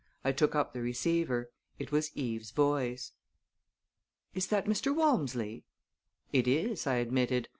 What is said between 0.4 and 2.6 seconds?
up the receiver. It was Eve's